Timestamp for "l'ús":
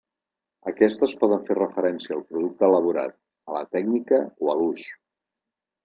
4.65-4.93